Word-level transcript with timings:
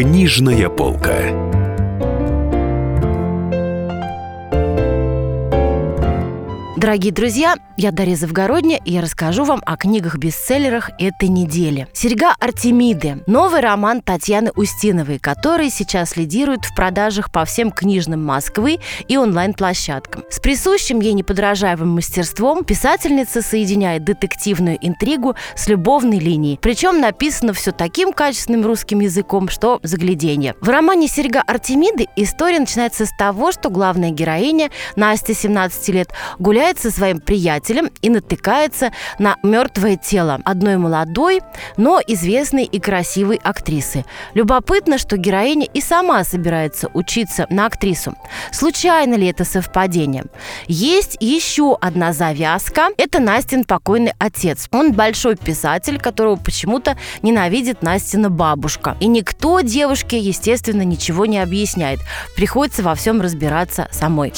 Книжная 0.00 0.70
полка. 0.70 1.59
Дорогие 6.76 7.12
друзья, 7.12 7.56
я 7.76 7.90
Дарья 7.90 8.14
Завгородня, 8.14 8.78
и 8.84 8.92
я 8.92 9.00
расскажу 9.00 9.42
вам 9.42 9.60
о 9.66 9.76
книгах-бестселлерах 9.76 10.90
этой 11.00 11.28
недели. 11.28 11.88
«Серьга 11.92 12.32
Артемиды»– 12.38 13.24
новый 13.26 13.60
роман 13.60 14.02
Татьяны 14.02 14.52
Устиновой, 14.54 15.18
который 15.18 15.68
сейчас 15.68 16.16
лидирует 16.16 16.64
в 16.64 16.74
продажах 16.76 17.32
по 17.32 17.44
всем 17.44 17.72
книжным 17.72 18.24
Москвы 18.24 18.78
и 19.08 19.16
онлайн-площадкам. 19.16 20.22
С 20.30 20.38
присущим 20.38 21.00
ей 21.00 21.12
неподражаемым 21.12 21.88
мастерством 21.88 22.64
писательница 22.64 23.42
соединяет 23.42 24.04
детективную 24.04 24.78
интригу 24.80 25.34
с 25.56 25.66
любовной 25.66 26.20
линией. 26.20 26.56
Причем 26.62 27.00
написано 27.00 27.52
все 27.52 27.72
таким 27.72 28.12
качественным 28.12 28.64
русским 28.64 29.00
языком, 29.00 29.48
что 29.48 29.80
загляденье. 29.82 30.54
В 30.60 30.68
романе 30.68 31.08
«Серьга 31.08 31.42
Артемиды» 31.44 32.06
история 32.14 32.60
начинается 32.60 33.06
с 33.06 33.10
того, 33.18 33.50
что 33.50 33.70
главная 33.70 34.10
героиня, 34.10 34.70
Настя, 34.94 35.34
17 35.34 35.88
лет, 35.88 36.10
гуляет 36.38 36.59
гуляет 36.60 36.78
со 36.78 36.90
своим 36.90 37.20
приятелем 37.20 37.90
и 38.02 38.10
натыкается 38.10 38.92
на 39.18 39.36
мертвое 39.42 39.96
тело 39.96 40.40
одной 40.44 40.76
молодой, 40.76 41.40
но 41.78 42.02
известной 42.06 42.64
и 42.64 42.78
красивой 42.78 43.40
актрисы. 43.42 44.04
Любопытно, 44.34 44.98
что 44.98 45.16
героиня 45.16 45.66
и 45.72 45.80
сама 45.80 46.22
собирается 46.22 46.90
учиться 46.92 47.46
на 47.48 47.64
актрису. 47.64 48.14
Случайно 48.52 49.14
ли 49.14 49.28
это 49.28 49.46
совпадение? 49.46 50.24
Есть 50.66 51.16
еще 51.20 51.78
одна 51.80 52.12
завязка. 52.12 52.88
Это 52.98 53.20
Настин 53.20 53.64
покойный 53.64 54.12
отец. 54.18 54.68
Он 54.70 54.92
большой 54.92 55.36
писатель, 55.36 55.98
которого 55.98 56.36
почему-то 56.36 56.98
ненавидит 57.22 57.80
Настина 57.80 58.28
бабушка. 58.28 58.98
И 59.00 59.06
никто 59.06 59.60
девушке, 59.60 60.18
естественно, 60.18 60.82
ничего 60.82 61.24
не 61.24 61.38
объясняет. 61.38 62.00
Приходится 62.36 62.82
во 62.82 62.94
всем 62.94 63.22
разбираться 63.22 63.88
самой. 63.92 64.34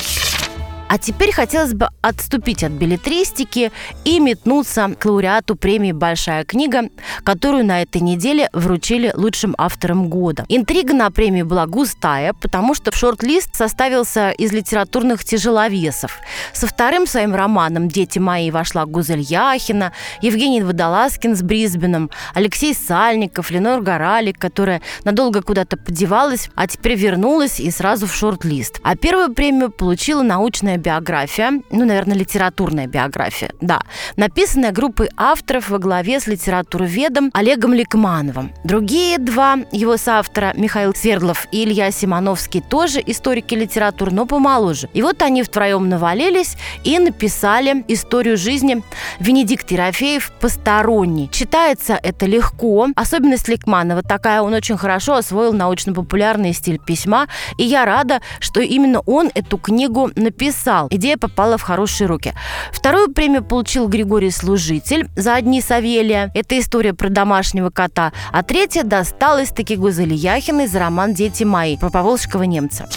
А 0.93 0.99
теперь 0.99 1.33
хотелось 1.33 1.73
бы 1.73 1.89
отступить 2.03 2.63
от 2.63 2.73
билетристики 2.73 3.73
и 4.05 4.21
метнуться 4.21 4.95
к 4.99 5.07
лауреату 5.07 5.57
премии 5.57 5.93
«Большая 5.93 6.45
книга», 6.45 6.91
которую 7.25 7.65
на 7.65 7.81
этой 7.81 8.03
неделе 8.03 8.51
вручили 8.53 9.11
лучшим 9.17 9.55
авторам 9.57 10.11
года. 10.11 10.45
Интрига 10.51 10.93
на 10.93 11.11
премии 11.11 11.45
была 11.45 11.65
густая, 11.65 12.35
потому 12.35 12.75
что 12.75 12.91
в 12.91 12.97
шорт-лист 12.97 13.57
составился 13.57 14.33
из 14.33 14.53
литературных 14.53 15.25
тяжеловесов. 15.25 16.19
Со 16.53 16.67
вторым 16.67 17.07
своим 17.07 17.35
романом 17.35 17.89
«Дети 17.89 18.19
мои» 18.19 18.51
вошла 18.51 18.85
Гузель 18.85 19.21
Яхина, 19.23 19.93
Евгений 20.21 20.61
Водолазкин 20.61 21.35
с 21.35 21.43
Брисбеном, 21.43 22.11
Алексей 22.35 22.75
Сальников, 22.75 23.51
Ленор 23.51 23.81
Горалик, 23.81 24.39
которая 24.39 24.83
надолго 25.05 25.41
куда-то 25.41 25.79
подевалась, 25.79 26.51
а 26.55 26.67
теперь 26.67 26.97
вернулась 26.97 27.61
и 27.61 27.71
сразу 27.71 28.07
в 28.07 28.15
шорт-лист. 28.15 28.79
А 28.83 28.95
первую 28.95 29.33
премию 29.33 29.71
получила 29.71 30.21
научная 30.23 30.82
биография, 30.83 31.63
ну, 31.71 31.85
наверное, 31.85 32.17
литературная 32.17 32.87
биография, 32.87 33.53
да, 33.61 33.81
написанная 34.17 34.73
группой 34.73 35.09
авторов 35.17 35.71
во 35.71 35.79
главе 35.79 36.21
с 36.21 36.27
литературоведом 36.27 37.31
Олегом 37.33 37.73
Ликмановым. 37.73 38.53
Другие 38.65 39.19
два 39.19 39.59
его 39.71 39.97
соавтора, 39.97 40.53
Михаил 40.57 40.95
Свердлов 40.95 41.47
и 41.53 41.65
Илья 41.65 41.91
Симоновский, 41.91 42.61
тоже 42.61 43.01
историки 43.07 43.55
литературы, 43.55 44.13
но 44.13 44.27
помоложе. 44.27 44.89
И 44.93 45.03
вот 45.03 45.23
они 45.23 45.43
втроем 45.43 45.89
навалились 45.89 46.57
и 46.85 46.99
написали 46.99 47.85
историю 47.89 48.37
жизни 48.37 48.83
Венедикт 49.21 49.71
Ерофеев 49.71 50.33
«Посторонний». 50.41 51.31
Читается 51.31 51.99
это 52.03 52.27
легко. 52.27 52.89
Особенность 52.97 53.49
Ликманова 53.49 54.03
такая, 54.03 54.43
он 54.43 54.53
очень 54.55 54.77
хорошо 54.77 55.15
освоил 55.15 55.53
научно-популярный 55.53 56.53
стиль 56.53 56.79
письма, 56.79 57.29
и 57.59 57.65
я 57.65 57.85
рада, 57.85 58.21
что 58.41 58.61
именно 58.61 59.01
он 59.07 59.31
эту 59.35 59.59
книгу 59.59 60.11
написал 60.17 60.72
написал. 60.73 60.89
Идея 60.91 61.17
попала 61.17 61.59
в 61.59 61.63
хорошие 61.63 62.09
руки. 62.09 62.35
Вторую 62.73 63.13
премию 63.13 63.45
получил 63.45 63.89
Григорий 63.89 64.31
Служитель 64.31 65.09
за 65.17 65.35
«Одни 65.35 65.61
Савелия». 65.61 66.31
Это 66.35 66.59
история 66.59 66.95
про 66.95 67.09
домашнего 67.09 67.71
кота. 67.71 68.13
А 68.33 68.43
третья 68.43 68.83
досталась 68.83 69.51
таки 69.51 69.77
Гузели 69.77 70.15
Яхиной 70.15 70.67
за 70.67 70.79
роман 70.79 71.15
«Дети 71.15 71.45
мои» 71.45 71.77
про 71.77 71.91
поволжского 71.91 72.45
немца. 72.45 72.89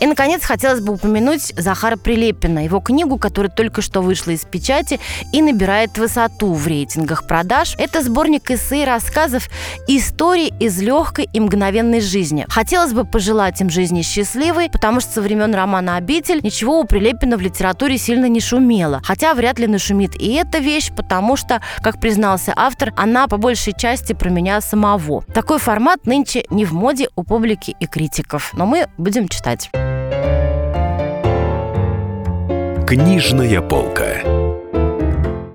И, 0.00 0.06
наконец, 0.06 0.42
хотелось 0.42 0.80
бы 0.80 0.94
упомянуть 0.94 1.52
Захара 1.56 1.96
Прилепина, 1.96 2.64
его 2.64 2.80
книгу, 2.80 3.18
которая 3.18 3.52
только 3.52 3.82
что 3.82 4.00
вышла 4.00 4.30
из 4.30 4.44
печати 4.44 4.98
и 5.32 5.42
набирает 5.42 5.98
высоту 5.98 6.54
в 6.54 6.66
рейтингах 6.66 7.26
продаж. 7.26 7.74
Это 7.78 8.02
сборник 8.02 8.50
эссе 8.50 8.82
и 8.82 8.86
рассказов 8.86 9.48
«Истории 9.86 10.52
из 10.58 10.80
легкой 10.80 11.28
и 11.30 11.38
мгновенной 11.38 12.00
жизни». 12.00 12.46
Хотелось 12.48 12.94
бы 12.94 13.04
пожелать 13.04 13.60
им 13.60 13.68
жизни 13.68 14.00
счастливой, 14.00 14.70
потому 14.70 15.00
что 15.00 15.12
со 15.12 15.20
времен 15.20 15.54
романа 15.54 15.96
«Обитель» 15.96 16.40
ничего 16.42 16.80
у 16.80 16.84
Прилепина 16.84 17.36
в 17.36 17.42
литературе 17.42 17.98
сильно 17.98 18.26
не 18.26 18.40
шумело. 18.40 19.02
Хотя 19.04 19.34
вряд 19.34 19.58
ли 19.58 19.66
нашумит 19.66 20.16
и 20.16 20.32
эта 20.32 20.58
вещь, 20.58 20.90
потому 20.96 21.36
что, 21.36 21.60
как 21.82 22.00
признался 22.00 22.54
автор, 22.56 22.94
она 22.96 23.28
по 23.28 23.36
большей 23.36 23.74
части 23.76 24.14
про 24.14 24.30
меня 24.30 24.62
самого. 24.62 25.22
Такой 25.34 25.58
формат 25.58 26.06
нынче 26.06 26.44
не 26.48 26.64
в 26.64 26.72
моде 26.72 27.08
у 27.16 27.22
публики 27.22 27.76
и 27.78 27.86
критиков, 27.86 28.52
но 28.54 28.64
мы 28.64 28.86
будем 28.96 29.28
читать. 29.28 29.70
Книжная 32.86 33.60
полка. 33.60 34.22